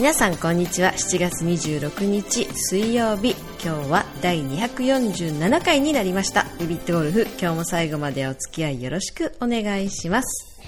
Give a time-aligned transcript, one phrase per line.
[0.00, 0.92] 皆さんこんにちは。
[0.92, 3.36] 7月26日水曜日。
[3.62, 6.46] 今日は第247回になりました。
[6.58, 10.59] ビビットゴルフ今日も最後までお付き合いよろしくお願いします。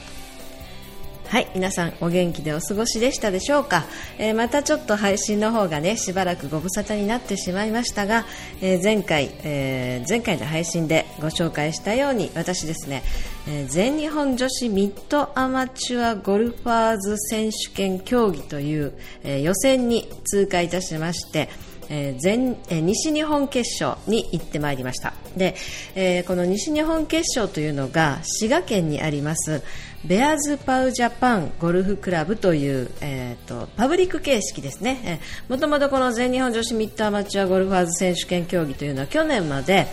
[1.33, 3.87] はい皆さんお元気でお過ごしでしたでしょうか、
[4.19, 8.27] えー、またちょっと配信の方がねしばらくご無沙汰になってしまいましたが、
[8.61, 13.03] えー、前回、えー、前回の配信でご紹介したように私ですね、
[13.49, 18.93] え全日本女子ミッドアマチュアゴルファーズ選手権競技という、
[19.25, 21.49] え予選に通過いたしまして
[21.89, 25.12] え全え、西日本決勝に行ってまいりました。
[25.37, 25.55] で、
[25.95, 29.62] え、この西日本決勝というのが滋賀県にあります
[30.05, 39.86] ベアズパウジャパンゴルフクラブという、えーと、パブリック形式ですね、もともとこの全日本女子ミッドアマチュアゴルファーズ選手権競技というのは去年まで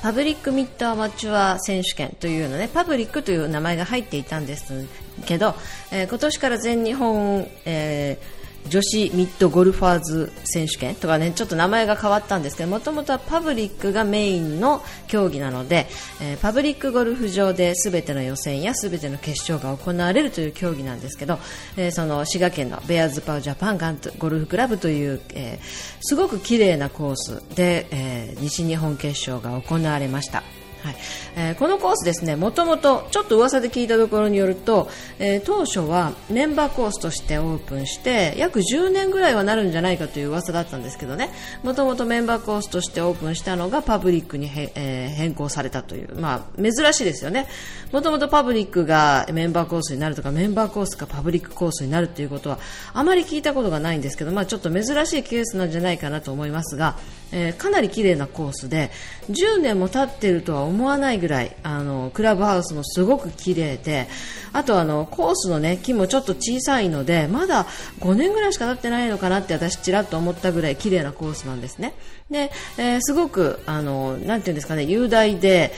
[0.00, 4.86] パブリックミッドアマチュア選手権というのねパブリックという名前が入っていたんです
[5.26, 5.54] けど、
[5.90, 15.86] えー、今年から全日本、えー女子ミッドゴルファーズ選手権とかねちょっと名前が変わったんですけどもともとはパブリックがメインの競技なので、
[16.20, 21.38] えー、パブリックゴルフ場で全ての予選や全ての決勝が行われるという競技なんですけど、
[21.76, 30.61] えー、その滋賀県のベアーズパウジャパンガンゴルフクラブという、えー、すごく綺麗なコースで、え西日本決勝が行われました。
[30.82, 30.96] はい。
[31.36, 41.30] えー、このコースですねもともとちょっと噂で聞いたところによると、えー、当初はメンバーコースとしてオープンして約10年ぐらいはなるんじゃないかという噂だったんですけどね。
[41.62, 47.46] もともとメンバーコースとしてオープンしたのがパブリックに、えー、変更されたという、まあ、珍しいですよね。
[47.92, 52.58] もともとパブリックがメンバーコースになるとかメンバーコースがパブリックコースになるということは
[52.94, 56.96] あまり聞いたことがないんですけど、まあ、ちょっと珍しいケースなんじゃないかなと思いますが、
[57.32, 58.90] え、かなり綺麗なコースで
[59.30, 64.08] 10年も経っているとは思思わないぐらいあのクラブハウスもすごく綺麗で
[64.54, 67.66] あとあのコースの、ね、木もちょっと小さいのでまだ
[68.00, 71.94] 5年ぐらいしか経ってないのかなって私ちらっと思ったぐらい綺麗なコースなんですね。
[72.30, 75.72] で、えー、すごくあのなていうんですかね雄大で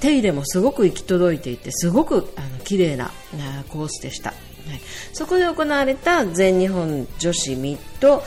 [0.00, 3.10] 手入れもすごく行き届いていてすごくあの綺麗な
[3.68, 4.38] コースでした、はい、
[5.12, 8.22] そこで行われた全日本女子ミッド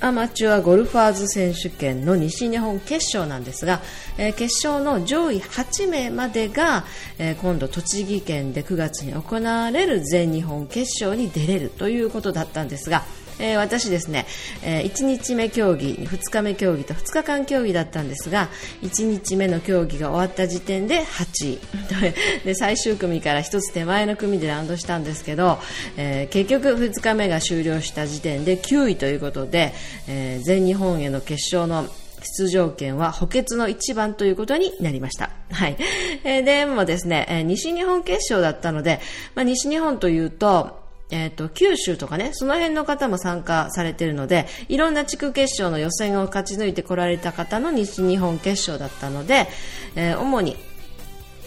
[0.00, 3.80] アマチュアゴルファーズ選手権の西日本決勝なんですが、
[4.18, 6.84] えー、決勝の上位8名までが、
[7.18, 13.02] えー、今度栃木県で9月に行われる全日本決勝に出れるということだったんですが、
[13.38, 14.26] えー、私ですね、
[14.62, 18.48] えー、1日目競技、2日目競技と2日間競技だったんですが、
[18.82, 21.60] 1日目の競技が終わった時点で8位。
[22.44, 25.58] で、最終組から1つ手前の組でラウンドしたんですけど、
[25.96, 29.72] えー、結局2日目が終了した時点で9位ということで、
[30.08, 31.88] えー、全日本への決勝の
[32.24, 35.30] 出場権は補欠の一番ということになりました。
[35.50, 35.76] はい。
[36.24, 39.00] えー、でもですね、えー、西日本決勝だったので、
[39.34, 49.48] まあ、西日本というと、えっ、ー、と、九州とかね、その辺の方も参加されてるので、いろんな地区決勝の予選を勝ち抜いてこられた方の西日本決勝だったので、
[49.96, 50.56] えー、主に、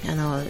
[0.09, 0.41] あの、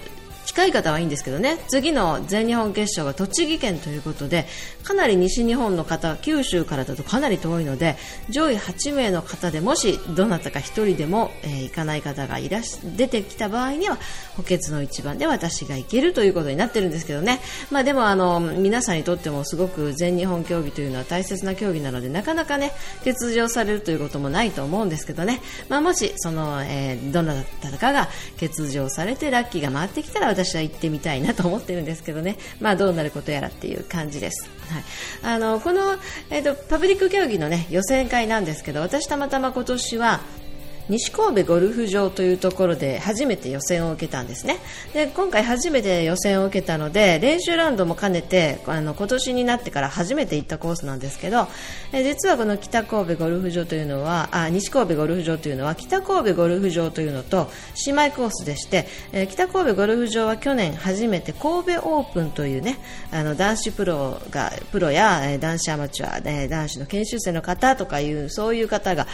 [0.57, 1.59] 近い方はいいんですけどね。
[1.67, 4.47] 次の全日本決勝が栃木県ということで
[4.83, 7.95] かなり西日本の方九州からだとかなり遠いので
[8.29, 13.99] 上位8名の方でもしどなたか1人でも、えー、行かない方がいらし出てきた場合には
[14.35, 17.39] 補欠の一番で私が行けるということになってるんですけどね、
[17.69, 22.71] まあ、でもあの皆さんにとってもすごく全日本競技というのは大切な競技なのでなかなかね
[23.03, 28.07] 欠場されるということもないと思うんですけどね、まあ、もしその、えー、どなたかが
[28.39, 34.49] 欠場されてラッキーが回ってきたら私は行ってみたいなと思ってるんですけどね、 まあ、どうなることやらっていう感じです。
[34.69, 34.83] はい、
[35.35, 35.97] あのこの、
[36.29, 40.21] えーと、パブリック競技の、ね、予選会なんですけど私たまたま今年は
[40.89, 44.57] 西神戸ゴルフ場というところで初めて予選を受けたんですね。
[44.93, 51.47] で今回初めて予選を受けたので練習ラウンドも兼ねてあの今年になってから初めて行ったコースなんですけど
[51.91, 57.49] え実はこの北神戸ゴルフ場というのはあ西神戸ゴルフ場というのは北神戸ゴルフ場というのと
[57.85, 62.77] 姉妹コースでしてえ北神戸ゴルフ場は去年初めて神戸オープンというね
[63.11, 69.05] あの男子プロがプロや男子アマチュア、ね、男子の研修生の方とかいうそういう方が、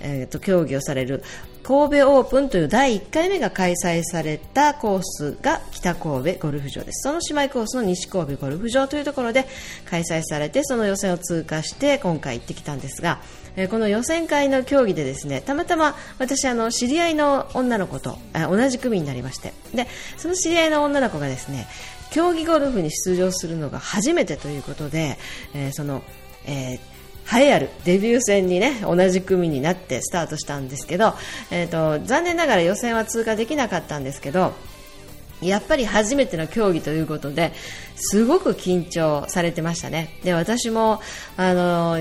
[0.00, 1.21] えーと競技をされる
[1.62, 7.02] 神戸オープンという第1回目が開催されたコースが北神戸ゴルフ場です。
[7.02, 9.46] その姉妹コースの西神戸ゴルフ場というところで
[9.88, 13.20] 開催されてその予選を通過して今回行ってきたんですが
[13.70, 19.52] この予選会の競技でですねたまたま私あの知り合いの女の子と同じ組になりまして。
[19.72, 19.86] で
[20.16, 21.68] その知り合いの女の子がですね
[22.10, 25.16] 競技ゴルフに出場するのが初めてということで、
[25.54, 26.02] えー、その、
[26.44, 26.92] えー
[27.30, 31.14] 栄えあるデビュー戦にね同じ組になってスタートしたんですけど、
[31.50, 34.54] えーと、残念ながら予選は通過できなかったんですけど
[35.48, 37.52] やっぱり初めての競技ということで
[37.96, 40.18] すごく緊張されてましたね。
[40.24, 41.00] で私も
[41.36, 41.98] あの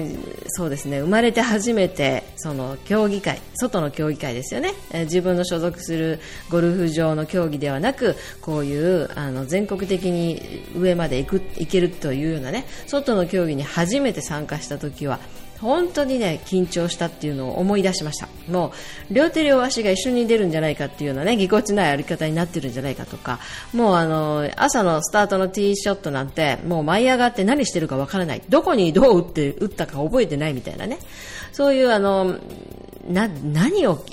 [0.48, 4.74] そうですね生まれて初めてその競技会外の競技会ですよね。
[4.92, 15.20] 自分の所属するゴルフ場の競技ではなくこういうあの全国的に上まで行く行けるというようなね外の競技に初めて参加した時は
[15.62, 18.28] 本当にね緊張したっていうのを思い出しました。
[18.50, 18.74] も
[19.10, 23.40] う両手両足が一緒に出るんじゃないかっていうようなねぎこちない歩き方になってるんじゃないかとか
[23.74, 28.42] もうあの朝のスタートのティーショットなんてもう舞い上がって何してるかわからない。
[28.50, 30.98] どこにどう打って打ったか覚えてないみたいなね。
[31.52, 32.38] そういうあの
[33.12, 34.06] な何を考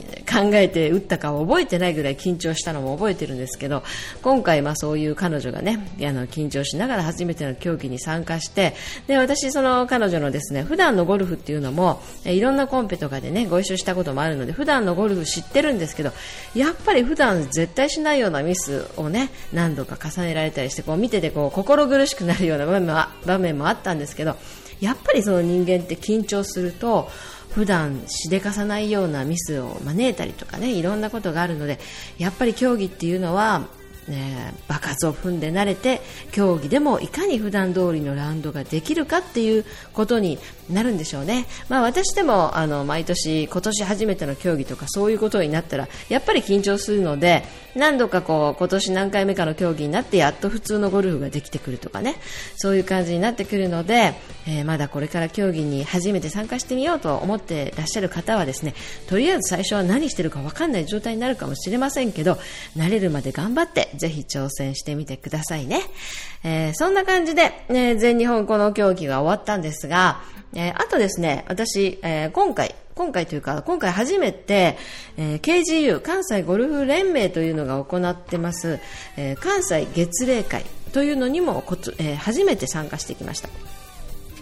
[0.55, 3.83] えて打ったかを覚えてないぐらい緊張したのも覚えてるんですけど
[4.23, 8.75] 今回、まあ、そういう彼女がねあの緊張しながら初めての競技に参加して
[9.07, 16.13] で私、その彼女のですね普段のゴルフっていうのもいろんなコンペとかでねご一緒したこともあるので普段のゴルフ知ってるんですけど
[16.55, 24.37] やっぱり普段絶対しないようなミスをね何度か重ねられたりしてこう見ててこう心苦しくなるような場面も 場面もあったんですけど
[24.81, 27.11] やっぱりその人間って緊張すると
[27.59, 31.81] 普段しでかさないようなミスを招いたりとかねいろんなことがあるので
[32.17, 33.67] やっぱり競技っていうのは
[34.09, 36.01] ね、爆発を踏んで慣れて
[36.33, 40.39] 競技でもいかに普段通りのラウンドができるかっていうことに
[40.71, 47.45] なるんでしょうね、まあ、私でもあの毎年今年初めての競技とかそういうことになったらやっぱり緊張するので
[47.75, 52.17] 何度かこう今年何回目かの競技になってやっと普通のゴルフができてくるとかね。
[52.57, 54.15] そういう感じになってくるので、
[54.47, 58.75] えー、まだこれから競技に初めて参加してみようと思ってらっしゃる方はですね
[59.07, 62.39] とりあえず最初は何してるか分かんない状態になるかもしれませんけど
[62.77, 65.83] 慣れるまで頑張ってぜひ挑戦してみてくださいね、
[66.45, 70.21] えー、そんな感じで、ね、全日本この競技が終わったんですが、
[70.55, 74.77] えー、あとですね私、えー、今回今回というか、今回初めて、
[75.17, 78.81] えー、KGU、関西ゴルフ連盟というのが行ってます、
[79.17, 83.78] えー、関西月例会というのにもこつ、えー、初めて参加してきました。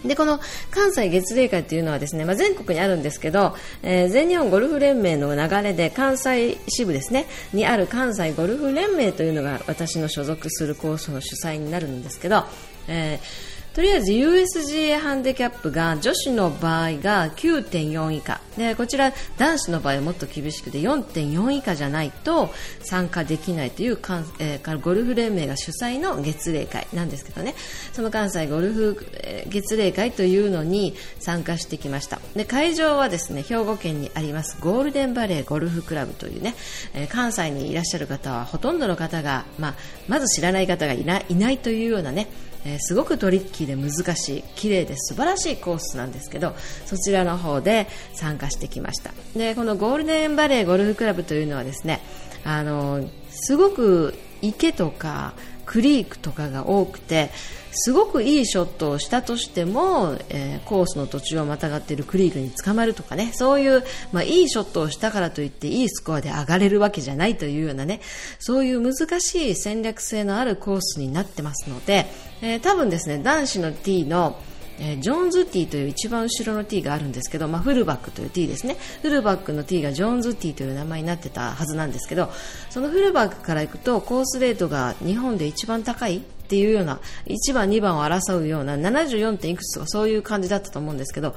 [0.09, 12.45] でこの関西月例会というのはですね、まあ、全国にあるんですけど、えー、全日本ゴルフ連盟の流れで関西支部ですねにある関西ゴルフ連盟というのが私の所属するコースの主催になるんですけど、
[12.89, 18.36] えーとりあえず USGA ハンディキャップが女子の場合が9.4以下。
[18.57, 22.51] でこちら男子の場合はもっと厳しくて4.4以下じゃないと
[22.81, 27.55] 参加できないというかん、えー、ゴルフ連盟が主催の月例会なんですけどね。
[27.93, 32.21] その関西ゴルフ、えー、月例会というのに参加してきました。
[32.35, 36.55] で会場はですね兵庫県にありますゴールデンバレーゴルフクラブというね、
[36.95, 39.75] えー、関西にいらっしゃる方はほとんどの方が、まあ、
[40.09, 42.29] まず知らない方がいないいないというようなね
[42.67, 49.13] えー、すごくトリッキーで難しい綺麗で素晴らしいコースなんですけどそちらの方で参加してきました。
[49.37, 52.01] でこのゴールデンバレーゴルフクラブというのはですね
[52.45, 55.35] あのすごく池とか
[55.67, 57.31] クリークとかが多くて
[57.79, 63.33] すごくいいショットをしたとしても、えー、コースの途中をまたがっているクリークに捕まるとかね。
[63.35, 68.01] そういう、まあ、いいショットをしたからといっていいスコアで上がれるわけじゃないというようなね。
[68.39, 72.07] そういう難しい戦略性のあるコースになってますので、
[72.41, 74.39] えー、多分ですね男子の T の
[74.79, 78.77] えー、ジョーンズティーという一番後ろのティーがあるんですけど、まあ、フルバックというティーですね。
[79.03, 82.31] フルバックのティーがジョーンズティーという名前になってたはずなんですけど
[82.71, 91.35] そのフルバックから行くとコースレートが日本で一番高いっていうような1番、2番を争うような74点いくつとかそういう感じだったと思うんですけど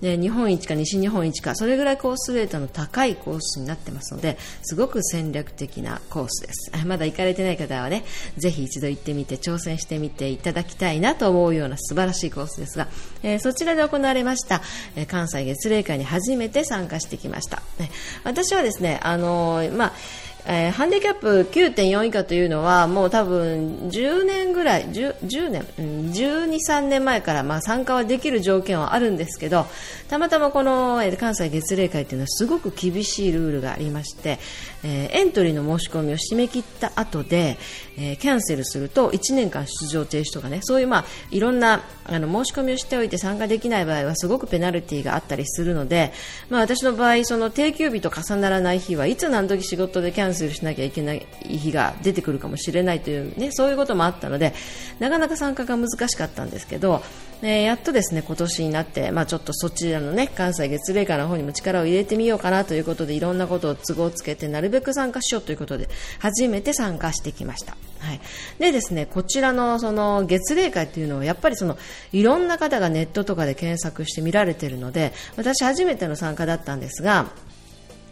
[0.00, 6.72] で日本一か西日本一かそれぐらいコースレートの高いコースになってますのですごく戦略的なコースです。
[6.86, 8.04] まだ行かれてない方はね
[8.36, 12.88] ぜひ一度行ってみて挑戦してみていただきたいなと思うような素晴らしいコースですが、
[13.22, 14.62] えー、そちらで行われました、
[14.96, 17.90] えー、関西月例会に初めて参加してきました、ね、
[18.24, 19.92] 私はですねあのー、まあ
[20.46, 29.66] えー、ハンディキャップ9.4以下というのはもう多分10年ぐらい 10, 10年、うん、12、3年前からまあ参加はできる条件はあるんですけど
[30.08, 34.38] たまたまこの、え、関西月例会というのはすごく厳しいルールがありまして、
[34.82, 37.58] えー、エントリーの申し込みを締め切った後で、
[37.96, 46.12] えー、キャンセルすると1年間出場停止とかねそういう、まあ、いろんなあの申し込みをしておいて参加できない場合はすごくペナルティーがあったりするので、
[46.48, 54.54] まあ、私の場合その定休日と重ならない日はいつ何時仕事でキャンセルしなきゃいけない日が出てくるかもしれないという、ね、そういうこともあったので
[54.98, 57.02] なかなか参加が難しかったんですけど、
[57.42, 67.76] えー、やっとですね今年になって、まあ、ちょっとそちらの、ね、関西月例会の方にも力を入れてみようかなということでいろんなことを都合つけてなるべく参加しようということで初めて参加してきました。
[68.00, 68.20] はい、
[68.58, 71.76] でですねこちらのその月例会というのはやっぱりその
[72.12, 77.26] いろんな方がネットとかで検索して見られているので私初めての参加だったんですが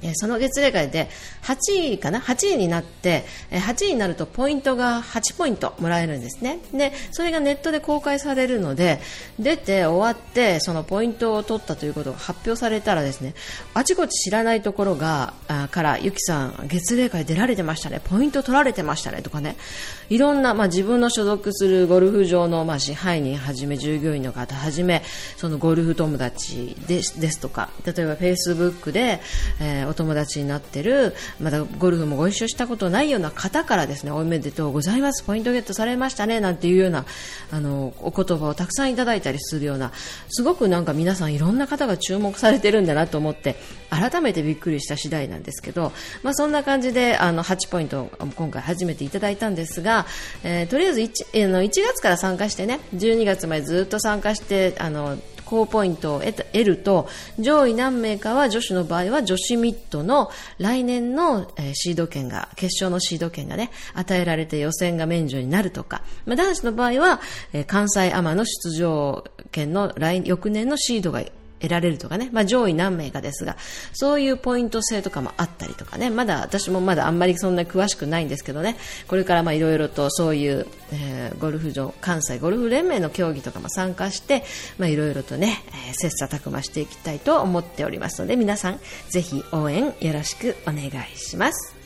[0.02, 1.08] えその月例会で
[1.42, 6.60] 8位かな ?8 位になって、8位になるとポイントが8ポイントもらえるんですね。
[6.72, 9.00] で、それがネットで公開されるので、
[9.38, 13.34] 出て終わって、そのポイントを取ったということが発表されたらですね、
[13.74, 19.56] あちこち知らないところが、あから、ゆきさん、月例会出られてましたね、ポイント取られてましたね、とかね、
[20.10, 25.02] いろんな、まあ、自分の所属するゴルフ場の、まあ、支配人はじめ、従業員の方はじめ、
[25.36, 29.20] そのゴルフ友達ですですとか、例えばフェイスブックで、
[29.60, 37.04] えーお友達になってるまだゴルフもご一緒したことないような方からですねおめでとうございますポイントゲットされましたねなんていうような
[37.50, 39.92] あのお言葉をたくさんいただいたりするような
[40.28, 43.56] すごくなんか皆さんいろんな方が注目されてるんだなと思って
[43.90, 45.92] 改めてびっくりした次第なんですけど、
[46.22, 50.06] まあ、そんな感じであの8ポイントを今回初めていただいたんですが、
[50.44, 67.20] えー、とりあえず 1, あの1月から参加してね12月までずっと参加してあの高ポイントを得ると上位何名かは女子の場合は女子ミットの来年の、えシード権が決勝のシード権がね与えられて予選が免除になるとか、まあ、男子の場合は、
[67.54, 71.22] え関西アマの出場権の来翌年のシードが
[71.60, 73.56] 得られるとかね、まあ、上位何名かですが、
[73.92, 84.44] そういうポイント制とかもあったりとかね、まだ私もまだあんまりそんな詳しくないんですけどね、これからいろいろとそういう、えー、ゴルフ場、関西ゴルフ連盟の競技とかも参加して、
[84.78, 91.77] いろいろとね、えー、切磋琢磨していきたいと思っておりますので、皆さんぜひ応援よろしくお願いします。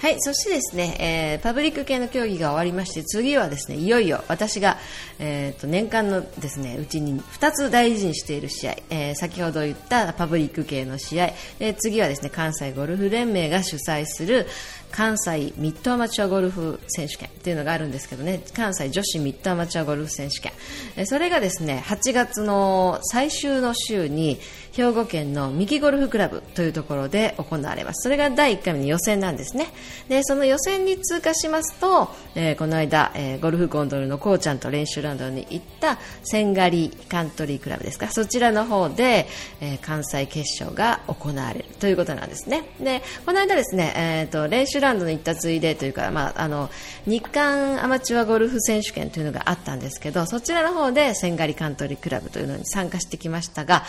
[0.00, 4.78] はい、そしてですね、えー、パブリック系の競技が終わりまして、次はですね、いよいよ私が、
[5.18, 14.46] えーと、年間のですね、うちに2つ大事にしている試合、えー、先ほど言ったパブリック系の試合、え、次はですね、関西ゴルフ連盟が主催する
[14.90, 20.52] 関西ミッドアマチュアゴルフ選手権っていうのがあるんですけどね、関西女子ミッドアマチュアゴルフ選手権、
[20.96, 24.40] え、それがですね、8月の最終の週に、
[24.72, 28.02] 兵庫県の三木ゴルフクラブというところで行われます。
[28.02, 29.66] それが第1回目の予選なんですね。
[30.08, 39.26] で、その予選に通過しますと、えー、この間、えー、ゴルフコンドルのこうちゃんと練習ラウンドに行った千狩カントリークラブですか、そちらの方で、
[39.60, 42.64] えー、関西決勝が行われるということなんですね。
[42.80, 46.70] で、この間ですね、えっ、と、練習ラウンドに行ったついでというか、まあ、あの、
[47.06, 53.84] 日韓アマチュアゴルフ選手権というのがあったんですけど、そちらの方で千狩カントリークラブというのに参加してきましたが、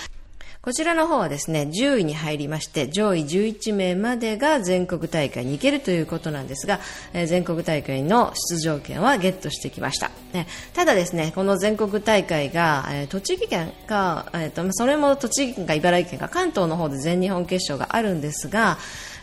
[0.64, 6.80] こちらの方はですね、10位に入りまして、上位11名までが全国大会に行けるということなんですが、
[7.14, 10.12] え、全国大会の出場権はゲットしてきました。
[10.34, 18.78] ね、ただですね、この全国大会が、え、栃木県か、えーと、それも栃木県か茨城県か関東の方で全日本決勝があるんですが、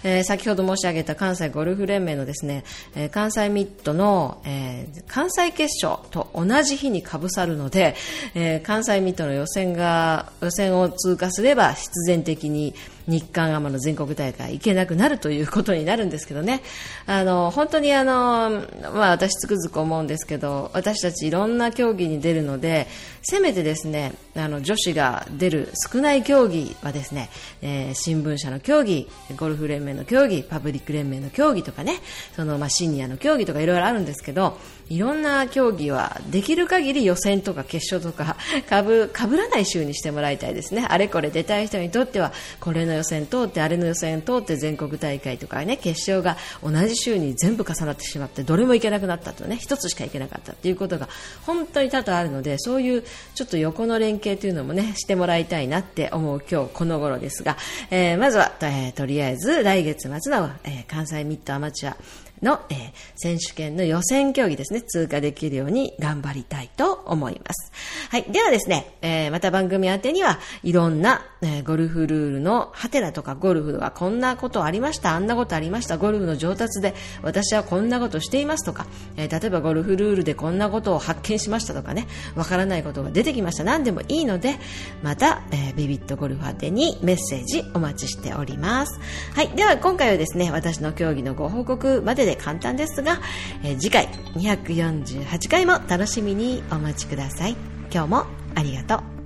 [0.05, 2.65] えー、先ほど申し上げた関西ゴルフ連盟のですね、
[2.95, 7.95] えー、関西ミッドの、えー、関西決勝と同じ日にかぶさるので、
[8.35, 12.75] え関西ミッドの予選が予選を通過すれば必然的に
[13.09, 16.61] 日韓アマの全国大会行けなくなるということになるんですけどね。
[17.07, 18.63] あの、本当にあの、
[18.95, 22.87] まあ私つくづく思うんですけど、私たちいろんな競技に出るので、
[23.23, 27.31] せめてですね、あの、女子が出る少ない競技はですね、
[27.63, 31.95] えー、新聞社の競技、ゴルフ連盟の競技、パブリック連盟の競技とかね、
[32.37, 34.59] その、まあシニアの競技とかいろいろあるんですけど、
[34.91, 38.37] いろんな競技はできる限り予選とか決勝とか
[38.69, 40.87] かぶらない週にしてもらいたいですね。
[40.89, 51.09] あれこれ出たい人にとってはこれの予選通ってあれの予選通って全国大会とかね決勝が同じ週に全部重なってしまってどれも行けなくなったとね一つしか行けなかったということが
[51.47, 57.57] 本当に多々あるのでそういうちょっと横の連携というのもねしてもらいたいなって思う今日この頃ですが、
[57.91, 61.97] えー、まずは、えー、とりあえず来月末の、えー、関西ミッドアマチュア
[62.43, 62.79] の、えー、
[63.17, 67.73] 選手権の予選競技ですね、通過できるように頑張りたいと思います。
[68.11, 68.25] はい。
[68.31, 83.65] ではですね、えー、また番組宛てには、いろんな、えー、ゴルフルールのハテナとか、ゴルフはこんなことありました、あんなことありました、ゴルフの上達で私はこんなことしていますとか、えー、例えばゴルフルールでこんなことを発見しましたとかね、わからないことが出てきました。
[83.65, 84.57] 何でもいいので、
[85.03, 89.01] また、えー、ビビットゴルフ宛てにメッセージお待ちしております。
[89.35, 89.49] はい。
[89.49, 93.21] では今回はですね、私の競技のご報告までで簡単ですが、
[93.65, 97.57] えー、次回248回も楽しみにお待ちください。
[97.91, 99.18] 今日もありがとう。